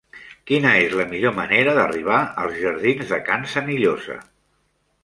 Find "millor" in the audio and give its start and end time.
1.11-1.35